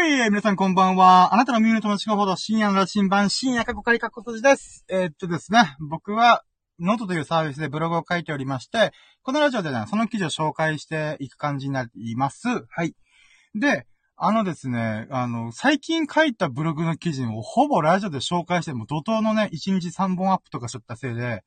[0.00, 1.34] はい、皆さんこんばんは。
[1.34, 4.86] あなたの耳の友達ほど深夜の羅針盤、深夜過去仮過去閉じです。
[4.88, 6.42] えー、っとですね、僕は、
[6.78, 8.92] ノートというサービスでブログを書いておりまして、
[9.22, 12.48] このラジオでね、その記事を紹介していく感じになります。
[12.48, 12.94] はい。
[13.54, 13.86] で、
[14.16, 21.42] あのですね、あの、最近書いたブログの記事をほぼラジオで紹介しても、怒涛のね、1日3本アップとかしちゃったせいで、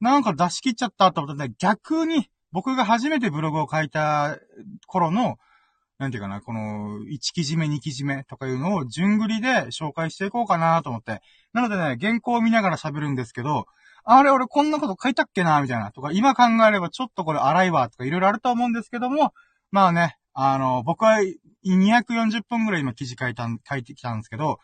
[0.00, 4.38] なんか出し切っちゃったと思ったら、ね、逆に、僕が初めてブログを書いた
[4.86, 5.36] 頃の、
[6.00, 11.20] なんていうかな、この、1記事目、2記事目とかいうのを順繰りで紹介していこうかなと思って。
[11.52, 13.66] なのでね、原稿を見ながら喋るんですけど、
[14.04, 15.92] あれ俺こんなこと書いたっけなみたいな。
[15.92, 19.34] とか、今考えればちょっとこれ荒いわとかいろいろあると思うんですけども、
[19.70, 21.18] まあね、あの、僕は
[21.66, 24.58] 240分ぐらい今記事書いた書いてきたんですけど、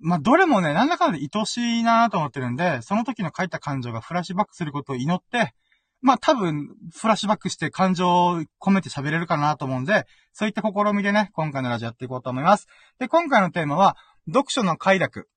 [0.00, 5.52] まあ、どれもね、なんだかんだ愛しいなと思ってるんで、その時の書いた感情がフラッシュバックすることを祈って、
[6.02, 12.66] まあ多分、フラッシュバックして感情を込めて喋れるかなと思うんで、そういった試みでね、今回のラジオやっていこうと思います。
[12.98, 15.28] で、今回のテーマは、読書の快楽。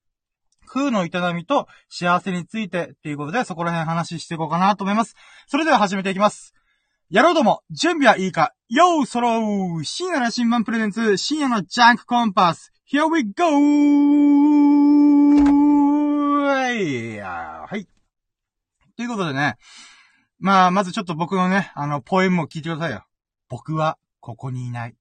[0.67, 5.15] 空の営みと幸せについてっていうことで、そこら辺話していこうかなと思います。
[5.47, 6.55] それでは始めていきます。
[7.11, 8.55] やろうども、準備はいいか？
[8.67, 13.45] よーそろー深夜の新聞プレゼンツ、深夜のジャンクコンパス !Here we go!
[17.67, 17.87] はい。
[18.97, 19.57] ということでね、
[20.39, 23.05] まあ、まずちょっと僕のね、あの、ポエムを聞いてくださいよ。
[23.49, 24.95] 僕は、ここにいない。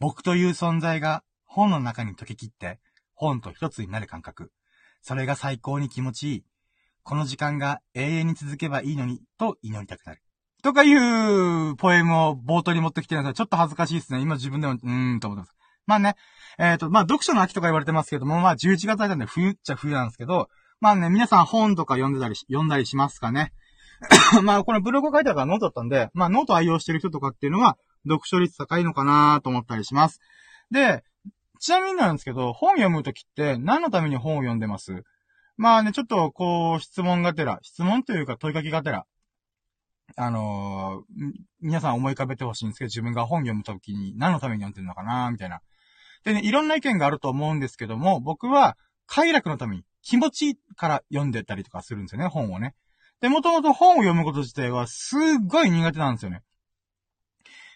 [0.00, 2.80] 僕という存在が、本の中に溶けきって、
[3.14, 4.52] 本と一つになる感覚。
[5.02, 6.44] それが最高に気持ちいい。
[7.02, 10.22] この時間が永遠に続けばいいのに、と祈りたくなる。
[10.62, 14.20] とかいうポエムを冒頭に持ってきてるんですちょっと恥ずかしいですね。
[14.20, 15.54] 今自分でも、うーんと思ってます。
[15.86, 16.16] まあね、
[16.58, 20.48] えっ、ー、と、まあ読書の秋とか言われてますけども、まあ11月だったんで冬っちゃ冬なんですけど、
[20.80, 23.52] まあね、皆さん本とか読んでたり、読んだりしますかね。
[24.42, 30.20] まあ、このブログを書いてあるからノートだったんで、まあ、ノート愛用してる人とかっていうのは、読書率高いのかなと思ったりします。
[30.70, 31.02] で、
[31.58, 35.04] ちなみになんですけど、本読むときって何のために本を読んでます？
[35.56, 39.06] まあね、ちょっと、こう、質問がてら、質問というか問いかけがてら、
[40.16, 45.60] あのー、皆さん思い浮かべてほしいんですけど、自分が本読むときに何のために読んでるのかなみたいな。
[46.24, 48.76] でね、いろんな意見があると思うんですけども、僕は、
[49.06, 52.74] 快楽のために、気持ちいいから読んでたりとかするんですよね、本をね。
[53.20, 56.42] で、もともと本を読むこと自体はすっごい苦手なんですよね。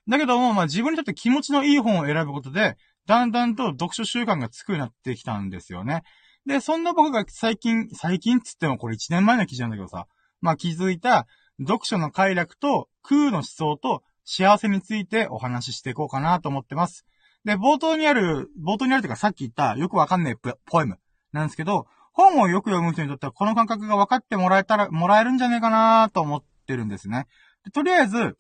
[0.09, 6.03] だけども、まあ自分にとって気持ちのいい本を選ぶことで、だんだんと読書習慣がつくようになってきたんですよね。
[6.47, 10.07] で、そんな僕が最近、最近っつってもこれ1年前の記事なんだけどさ、
[10.41, 11.27] まあ気づいた
[11.61, 17.05] 読書の快楽と空の思想と幸せについてお話ししていこうかなと思ってます。
[17.45, 20.99] で、冒頭にある、冒頭にあるというかさっき言ったよくわかんないポエム
[21.33, 21.87] なんですけど、
[22.21, 27.27] 本をよく読む人にとってはこの感覚が分かってもらえたら、もらえるんじゃねえかなと思ってるんですね。
[27.73, 28.37] とりあえず、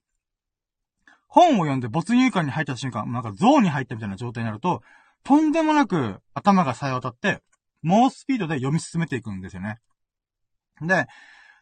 [1.28, 4.82] 本を読んで没入感に入った瞬間、なんかゾーンに入ったみたいな状態になると、
[5.24, 7.42] とんでもなく頭が冴え渡って、
[7.82, 9.78] 猛スピードで読み進めていくんですよね。
[10.82, 11.06] で、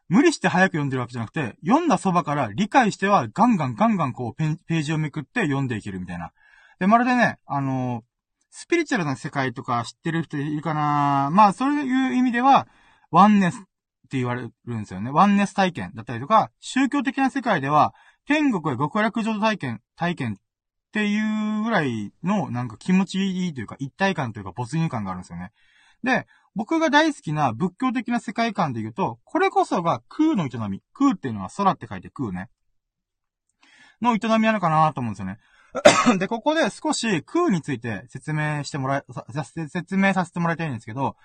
[0.09, 6.33] 無理して早く読んでるわけじゃなくて、読んだそばから理解してはガンガンガンガンこうページをめくって読んでいけるみたいな。
[6.79, 8.03] で、まるでね、あの、
[8.51, 11.31] スピリチュアルな世界とか知ってる人いるかな？
[11.33, 12.67] まあ、そういう意味では、
[13.11, 13.59] ワンネスっ
[14.11, 15.11] て言われるんですよね。
[15.11, 17.95] ワンネス体験だったりとか、宗教的な世界では、
[18.27, 20.37] 天国や極楽浄土体験、体験っ
[20.93, 25.53] ていうぐらいの、なんか気持ちいいというか、一体感というか、没入感があるんですよね。
[26.03, 30.83] で、僕が大好きな仏教的な世界観で言うと、これこそが空の営み。
[30.93, 32.49] 空っていうのは空って書いて空ね。
[34.01, 35.39] の営みなのかなと思うんですよね。
[36.19, 39.05] で、ここで少し空について説明してもらえ、
[39.69, 41.17] 説明させてもらいたいんですけど、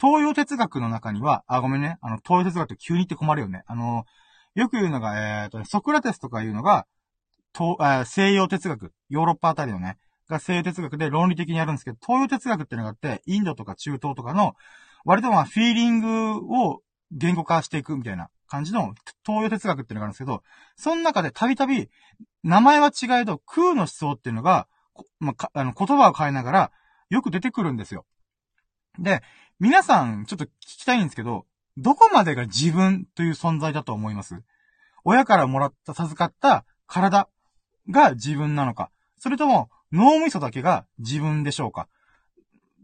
[0.00, 1.98] 東洋哲学の中には、あ、ごめんね。
[2.00, 3.64] あの、東洋哲学って急に言って困るよね。
[3.66, 4.04] あの、
[4.54, 6.86] よく言うのが、えっ、ー、と、ソクラテスとか言うのが、
[7.52, 9.98] と、え西洋哲学、ヨーロッパあたりのね、
[10.28, 14.54] が西洋哲学で論理的にやるんですけど、東洋哲学ってのがあって、インドとか中東とかの、
[15.04, 18.94] 割とまあ、フィーリングを言語化していくみたいな感じの
[19.24, 20.42] 東洋哲学っていうのがあるんですけど、
[20.76, 21.88] その中でたびたび
[22.42, 24.66] 名前は違えど、空の思想っていうのが、
[25.20, 26.72] まあ、あの、言葉を変えながら、
[27.10, 28.04] よく出てくるんですよ。
[28.98, 29.22] で、
[29.60, 31.46] 皆さん、ちょっと聞きたいんですけど、
[31.76, 34.42] どこまでが自分という存在だと思います？
[35.04, 37.28] 親からもらった、授かった体
[37.88, 41.86] が自分なのかそれとも脳みそだけが自分でしょうか？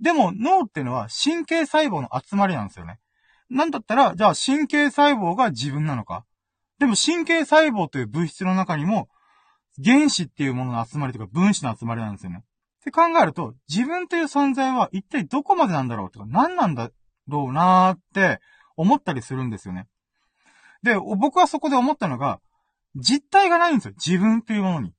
[0.00, 3.00] でも脳っていうのは神経細胞の集まりなんですよね。
[3.50, 6.24] なんだったら、じゃあ神経細胞が自分なのか
[6.78, 9.08] でも神経細胞という物質の中にも
[9.82, 12.44] 原子っていうものの集まりとか分子の集まりなんですよね。
[12.80, 16.90] って考えると、自分という存在は一体どこまでなんだろうとか、何なんだ
[17.26, 18.40] ろうなーって
[18.76, 19.86] 思ったりするんですよね。
[20.82, 22.40] で、僕はそこで思ったのが、
[22.94, 23.94] 実体がないんですよ。
[23.94, 24.92] 自分というものに。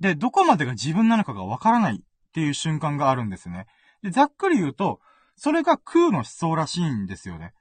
[0.00, 1.98] で、どこまでが自分なのかがわからないっ
[2.32, 3.66] ていう瞬間があるんですよね。
[4.02, 5.00] で、ざっくり言うと、
[5.38, 7.54] それが空の思想らしいんですよね。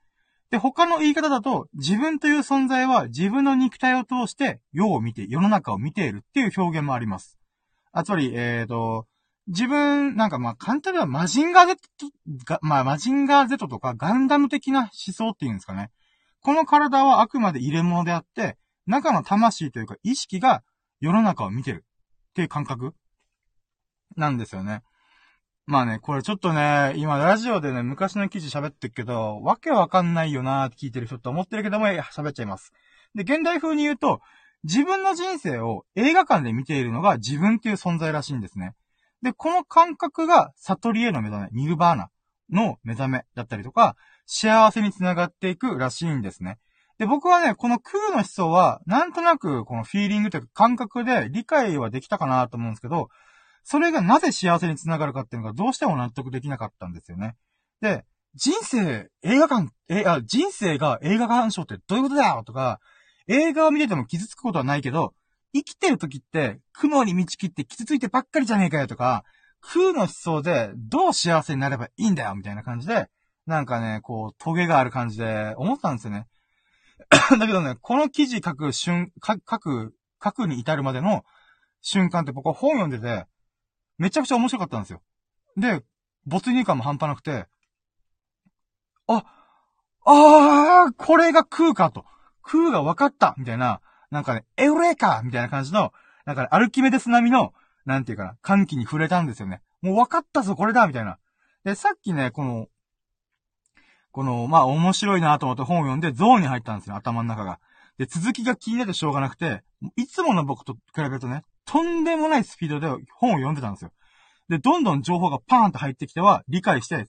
[0.49, 7.37] で、他の言い方だと、自分という存在は自分の肉体を通して世を見て、世の中を見ているっていう表現もあります。
[7.91, 9.07] あ、つまり、えっ、ー、と、
[9.47, 11.79] 自分、なんかまあ簡単にはマジンガー Z、
[12.61, 15.89] まあマジンガー Z とかガンダム的な思想っていうんですかね。
[16.41, 18.57] この体はあくまで入れ物であって、
[18.87, 20.63] 中の魂というか意識が
[20.99, 21.85] 世の中を見てる
[22.29, 22.93] っていう感覚
[24.15, 24.81] なんですよね。
[25.67, 32.71] まあね、これちょっとね、今ラジオでね、昔の記事喋ってるけど、わけわかんないよなーって聞いてる人って思ってるけども、喋っちゃいます。
[33.15, 34.21] で、現代風に言うと、
[34.63, 38.75] 自分の人生を映画館で見ているのが自分っていう存在らしいんですね。
[39.21, 42.11] で、この感覚が悟りへの目覚め、ニルバーナ
[42.49, 46.59] の目覚めだったりとか、幸せにつながっていくらしいんですね。
[46.97, 53.09] で、僕はね、この空の思想は、なんとなく、このフィーリングというか感覚で理解はできたかなと思うんですけど、
[53.69, 57.35] それがなぜ幸せにつながるかっていうのがどうしても納得できなかったんですよね。
[57.81, 62.79] で、人生、映画館、え、あ、人生が映画鑑賞ってどういうことだよとか、
[63.27, 65.13] 映画を見てても傷つくことはないけど、
[65.53, 69.25] 生きてる時って、雲に道切って傷ついてばっかりじゃねえかよとか、
[69.59, 73.09] 空の思想でどう幸せになればいいんだよみたいな感じで、
[73.47, 76.25] なんかね、こう、トゲがある感じで思ったんですよね。
[77.37, 79.93] だけどね、この記事書く瞬、書く、
[80.23, 81.25] 書くに至るまでの
[81.81, 83.25] 瞬間って僕は本読んでて、
[83.97, 85.01] めちゃくちゃ面白かったんですよ。
[85.55, 85.83] で、
[86.25, 87.47] 没入感も半端なくて、
[89.07, 89.23] あ、
[90.05, 92.05] あー、これが空かと。
[92.43, 95.93] 空が分かったみたいな、なんかね、エウレカみたいな感じの、
[96.25, 97.53] なんか、ね、アルキメデス並みの、
[97.85, 99.61] なんていうかな、歓喜に触れたんですよね。
[99.81, 101.17] もう分かったぞ、これだみたいな。
[101.63, 102.67] で、さっきね、この、
[104.11, 107.59] この、まあ、面白いなと思って本を読んでゾーンに入ったんですよ、頭の中が。
[107.97, 109.63] で、続きが気になってしょうがなくて、
[109.95, 112.87] いつもの僕と比べるとね、とんでもないスピードで
[113.19, 113.91] 本を読んでたんですよ。
[114.49, 117.05] で、どんどん情報がパーンと入ってきては、理解して、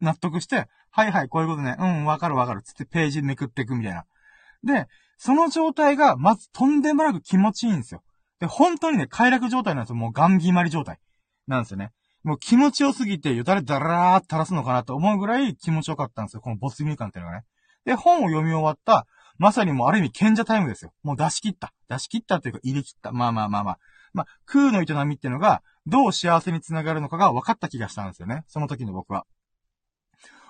[0.00, 4.04] 納得して、はいはい、こういうことね、うん、わかるわかる、つってページめくっていくみたいな。
[4.62, 8.02] で、その状態が、まずとんでもなく気持ちいいんですよ。
[8.38, 9.96] で、本当にね、快楽状態なんですよ。
[9.96, 10.98] もうガン決まり状態。
[11.46, 11.92] なんですよね。
[12.22, 16.40] もう気持ちよすぎて、よだれだらーって垂らすのかなと思うぐらい気持ちよかったんですよ。
[16.40, 17.44] この没入感っていうのがね。
[17.84, 19.06] で、本を読み終わった、
[19.38, 20.92] まさにもうある意味賢者タイムですよ。
[21.02, 21.72] もう出し切った。
[21.88, 23.12] 出し切ったっていうか入れ切った。
[23.12, 23.78] まあまあまあまあ。
[24.12, 28.44] まあ、空の営みってのが、どう幸せにつながるのかが分かった気がしたんですよね。
[28.48, 29.26] その時の僕は。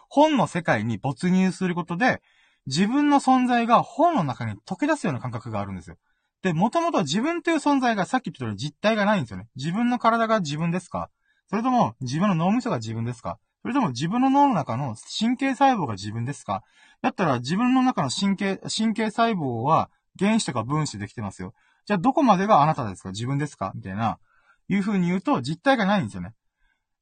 [0.09, 2.23] 本の世界に没入することで、
[2.67, 5.97] 自分の存在が本の中に溶け出すような感覚があるんですよ。
[6.43, 9.49] で、もともと自分という存在がさっき言ったように実体がないんですよね。
[9.57, 11.11] 自分の体が自分ですか？
[11.49, 13.39] それとも自分の脳みそが自分ですか？
[13.67, 16.63] それとも自分の脳の中の神経細胞が自分ですか？
[17.03, 21.53] だったら自分の中の神経、神経細胞は原子とか分子できてますよ。
[21.85, 23.11] じゃあどこまでがあなたですか？
[23.11, 23.73] 自分ですか？
[23.75, 24.21] みたいな、
[24.69, 26.35] いう風に言うと実体がないんですよね。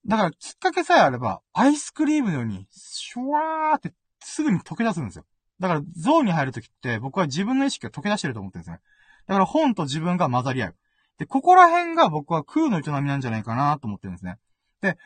[0.07, 5.27] だからきっかけさえあれば、アイスクリームのように、シュワーってすぐに溶け出すんですよ。
[5.61, 8.81] だからゾーンに入るときって僕は自分の意識が溶け出してると思ってるんですね。
[9.27, 10.77] だから本と自分が混ざり合う。
[11.19, 14.39] で、ここら辺が僕は空の営みなんじゃないかなと思ってるんですね。
[14.81, 14.97] で、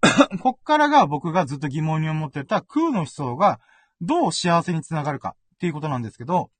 [0.42, 3.60] こっからが僕がずっと疑問に思ってた空の思想が
[4.00, 6.50] どう幸せにつながるかっていうことなんですけど、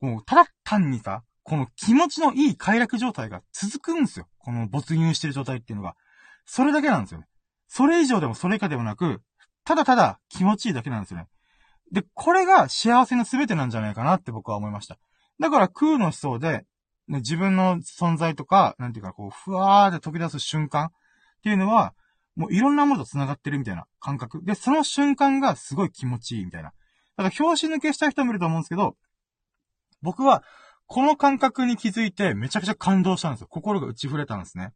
[0.00, 4.26] もう、ただ単にさ、この気持ちのいい快楽状態が続くんですよ。
[4.38, 5.94] この没入してる状態っていうのが。
[6.44, 7.26] それだけなんですよね。
[7.68, 9.22] それ以上でもそれ以下でもなく、
[9.64, 11.28] ただただ気持ちいいだけなんですよね。
[11.92, 14.98] で、これが幸せの全てなんじゃないかなって僕は思いました。
[15.38, 16.64] だから空の思想で、
[17.08, 20.90] ね、自分の存在とか、なんていうか、こう、ふわーって飛び出す瞬間
[21.42, 21.92] っていうのは、
[22.36, 24.44] もういろんなものと繋がってるみたいな感覚。
[24.44, 26.72] で、その瞬間がすごい気持ちいいみたいな。
[27.16, 28.96] だから、表紙抜けした人もいると思うんですけど、
[30.02, 30.44] 僕は、
[30.86, 33.48] この感覚に気づいてめちゃくちゃ感動したんですよ。
[33.48, 34.72] 心が打ち触れたんですね。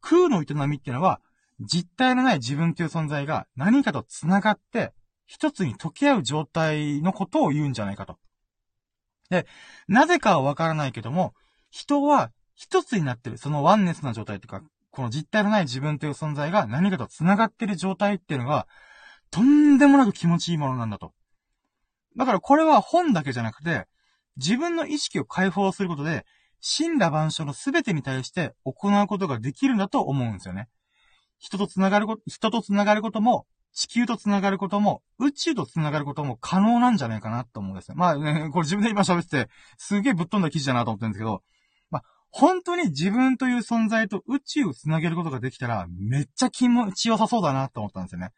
[0.00, 1.20] 空の営みっていうのは、
[1.60, 4.92] 実体のない自分という存在が何かと繋がって、
[5.26, 8.18] 一つに溶け合う状態のことを言うんじゃないかと。
[9.30, 9.46] で、
[9.86, 11.32] なぜかはわからないけども、
[11.70, 18.68] 人は一つになってる、そのワンネスな状態っていうか、この実体のない自分という存在が何かと繋がってる状態っていうのが、
[19.30, 21.12] とんでもなく気持ちいいものなんだと。
[22.16, 23.86] だからこれは本だけじゃなくて、
[24.36, 26.26] 自分の意識を解放することで、
[26.62, 30.68] 神羅万象の全てに対して行うことができるんだと思うんですよね。
[31.38, 37.94] 人と繋がること、人と繋がることも、地球と繋がることも、宇宙と繋がることも可能なんじゃないかなと思うんですよ。
[37.96, 41.42] まあね、これ自分で今喋ってて、すげえぶっ飛んだ記事だなと思ってるんですけど、
[42.32, 48.30] 本当に自分という存在と宇宙を繋げることができたら、めっちゃ気持ちよさそうだなと思ったんですよね。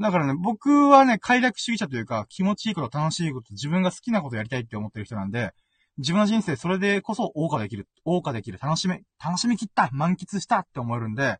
[0.00, 5.52] だからね、僕はね、快楽主義者というか、気持ちいいこと、楽しいこと、自分が好きなことやりたいって思ってる人なんで、
[5.98, 11.38] 自分の人生それでこそ謳歌できる、謳歌できる、楽しめ、楽しみきった、満喫したって思えるんで、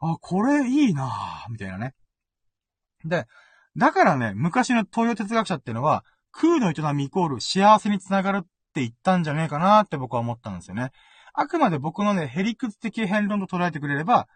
[0.00, 1.94] あ、これいいなぁ、みたいなね。
[3.04, 3.26] で、
[3.76, 10.90] だからね、昔の東洋哲学者っていうのは、空の営みイコール幸せにつながるっって言ったんじゃねえかなって僕は思ったんですよね。
[11.32, 14.26] あくまで僕のね、ヘリクツ的変論と捉えてくれれば、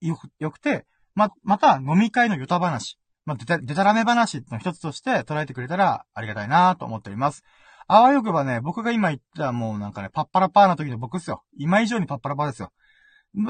[0.00, 0.86] よく、よくて、
[1.16, 7.42] ま、また飲み会のヨタ話、まあ、でた、でたらめ話の一つとして捉えてくれたらありがたいなと思っております。
[7.88, 11.42] あわよくばね、僕が今言ったもうなんかね、パッパラパーな時の僕ですよ。
[11.58, 12.72] 今以上にパッパラパーですよ。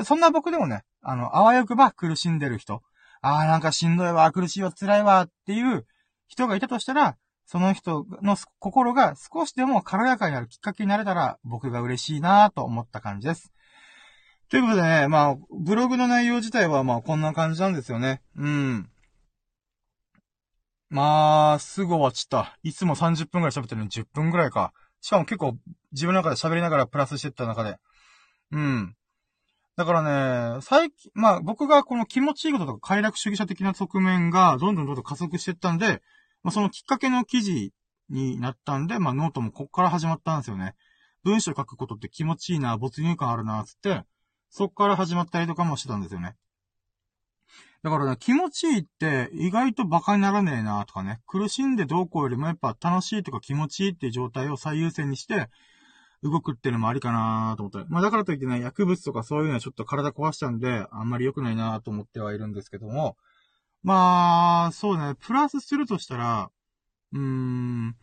[0.04, 2.82] そんな僕でもね、あの、あわよくば苦しんでる人、
[3.20, 5.86] ああ、なんかしんどいわ、苦しいわ、辛いわっていう
[6.26, 7.16] 人がいたとしたら、
[7.52, 13.52] その人の心が少しでも軽やかになるきっかけになれたら、僕が嬉しいなと思った感じです。
[14.48, 18.22] ということでね、まあ、ブログの内容自体はまあこんな感じなんですよね。
[18.36, 18.88] うん。
[20.88, 22.56] まあ、すぐ終わっちった。
[22.62, 24.72] いつも30分くらい喋ってるのに10分くらいか。
[25.02, 25.58] しかも結構
[25.92, 27.76] 自分の中で喋りながらプラスしてった中で。
[28.52, 28.96] うん。
[29.76, 36.00] だからね、最近、まあ僕がこの気持ちいいこととか快楽主義者的な側面がどんどんどんどん加速してったんで、
[36.42, 37.72] まあそのきっかけの記事
[38.08, 40.74] になったんで、まあノートもこっから始まったんですよね。
[41.24, 44.02] 文章書くことって気持ちいいな、没入感あるな、つって、
[44.50, 46.36] そっから始まったりとかもしてたんですよね。
[47.82, 55.48] だからね、気持ちいいって意外と馬鹿にならねえなとかね、苦しんでどうこうよりもやっぱ楽しいとか気持ちいいっていう状態を最優先にして、
[56.22, 57.90] 動くっていうのもありかなと思って。
[57.90, 63.16] まあだからといってね、薬物とかそういうのはちょっと体壊しちゃうんで、あんまり良くないなと思ってはいるんですけども、
[63.82, 66.50] まあ、そうね、プラスするとしたら、
[67.12, 67.96] うーん、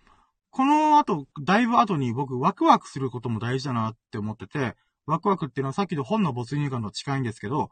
[0.51, 7.69] この後、だいぶ後に僕ワクワクすることも大事だなって思ってて、ワクワクっていうのはさっきの本の没入感と近いんですけど、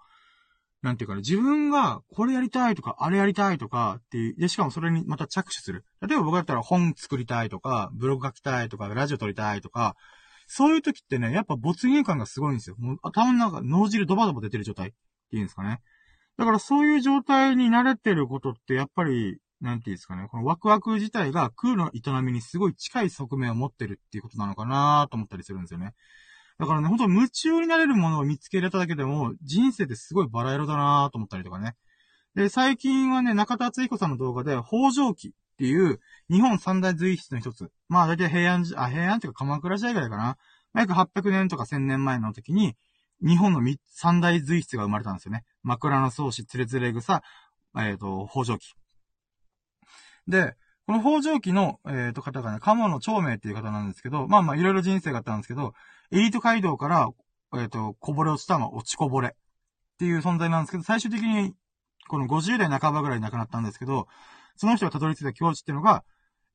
[0.82, 5.84] なんていうかね、自分がこれやりたいとか、あれやりたいとかっていう、で、しかもそれにまた着手する。
[6.02, 9.96] 例えば僕だったら本作りたいとか、ブログ書きたいとか、ラジオ撮りたいとか、
[10.46, 12.76] そういう時ってね、やっぱ没入感がすごいんですよ。
[12.80, 14.92] もう頭の中、脳汁ドバドバ出てる状態っ
[15.30, 15.82] ていうんですかね。
[16.38, 25.94] だからそういう状態に慣れてることってやっぱり、なんていうんですかね、このワクワク自体が空の営みにすごい近い側面を持ってるっていうことなのかなと思ったりするんですよね。
[26.60, 31.75] だからね、ほんと夢中になれるものを見つけれただけでも、人生ってすごいバラ色だなと思ったりとかね。
[32.36, 37.72] で、最近はね、中田敦彦さんの動画で、北条記っていう、日本三大随筆の一つ。
[37.89, 40.38] まあ、だいたい平安、あ、平安っていうか鎌倉時代ぐらいかな。
[40.75, 42.75] 約800年とか1000年前の時に、
[43.22, 45.44] 日本の三大随筆が生まれたんですよね。
[45.64, 47.24] 枕草子、つれつれ草、
[47.76, 48.74] えっ、ー、と、北条記。
[50.28, 50.56] で、
[50.86, 55.74] この北条記の、えっ、ー、と、方がね、鴨の長明っていう方なんですけど、まあまあ、いろいろ人生があったんですけど、
[56.12, 57.10] エリート街道から、
[57.56, 59.32] えっ、ー、と、こぼれ落ちた、まあ、落ちこぼれっ
[59.98, 61.54] ていう存在なんですけど、最終的に、
[62.08, 64.08] この50代半ばぐらいに亡くなったんですけど、
[64.56, 66.04] その人がたどり着いた境地っていうのが、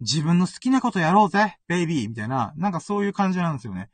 [0.00, 3.80] 自分の好きなことやろうぜ、ベイビーみたいな、なんかそういう感じなんですよね。
[3.80, 3.90] だか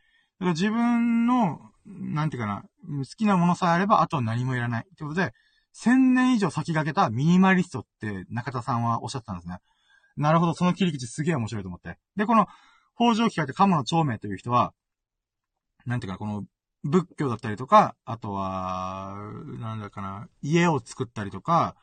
[0.47, 2.63] ら自分の、なんていうかな、
[2.99, 4.87] 好きなものさえあれば、あとは何もいらない。
[4.87, 5.33] ってことで、
[5.75, 9.59] 1000年以上先駆けたミニマリストって中田さんはおっしゃってたんですね。
[10.17, 11.99] なるほど、その切り口すげえ面白いと思って。
[12.17, 12.47] で、この、
[12.97, 14.73] 北条機械って鴨の長命という人は、
[15.87, 16.45] なんていうか、この、
[16.85, 19.17] 仏教だったりとか、あとは、
[19.59, 21.77] なんだかな、家を作ったりとか、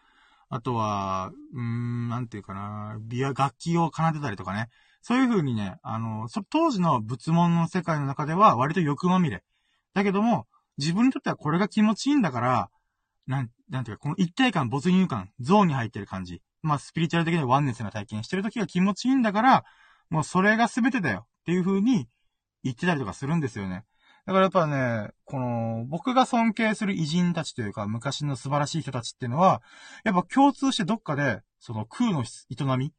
[0.50, 4.69] あとは、うーん、なんていうかな、ビア、楽器を奏でたりとかね。
[5.01, 9.43] そういう風にね、あの、そ、当時の仏門の世界の中では割と欲まみれ。
[9.96, 10.46] だけども、
[10.78, 12.70] 自分にとってはこれが気持ちいいんだから、
[13.28, 16.42] なん、なんていうか、この一体感、没入感、ゾーンに入ってる感じ。
[16.62, 19.64] まあ、スピリチュアル的にワンネスな体験してる時が気持ちいいんだから、
[20.10, 22.08] もうそれが全てだよっていう風に
[22.64, 23.86] 言ってたりとかするんですよね。
[24.25, 29.62] だからやっぱね、この、僕が尊敬する偉人たちというか、昔の素晴らしい人たちっていうのは、
[30.04, 32.92] やっぱ共通してどっかで、その空の営みっ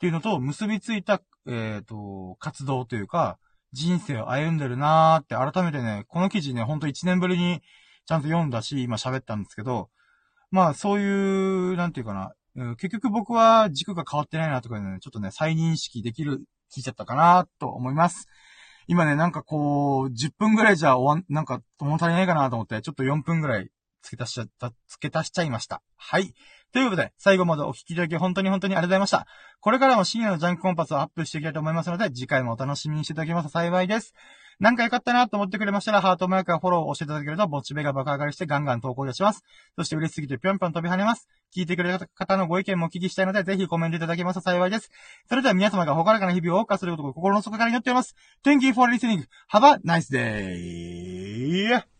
[0.00, 3.38] ていうのと結びついた、えっ、ー、と、活動というか、
[3.72, 7.62] 人生を歩んでるなーって改めてね、この記事ね、ほんと1年ぶりに
[8.06, 9.88] ちゃんと読んだし、今喋ったんですけど、
[10.50, 12.14] まあそういう、なんていうか
[12.54, 16.42] な、結局僕は軸が変わってないなとかね、ちょっとね、再認識できる、
[16.74, 18.28] 聞いちゃったかなと思います。
[18.88, 23.70] 今ね、なんかこう、10分ぐらいじゃ終わん、なんか物足りないかなと思って、ちょっと4分ぐらい
[24.02, 25.82] 付け足しちゃった、付け足しちゃいました。
[25.96, 26.34] はい。
[26.72, 29.26] ということで、最後までお聞きいただき本当に本当にありがとうございました。
[29.60, 34.14] これからも深夜のジャンクコンパスをアップしていきたいと思いますので、次回もお楽しみにしていただけますと幸いです。
[34.58, 39.42] なんか良かったなと思ってくれましたら、ハートマークやフォローを押していただけると、モチベが爆上がりしてガンガン投稿いたします。
[39.76, 41.28] そして嬉しすぎてぴょんぴょん飛び跳ねます。
[41.54, 44.90] 聞いてくれた方のご意見もお聞きしたいので、ぜひコメントいただけますと幸いです。
[45.28, 48.14] それでは皆様がほからかな日々を謳歌することを心の底から祈っております。
[48.44, 49.26] Thank you for listening.
[49.52, 51.91] Have a nice day!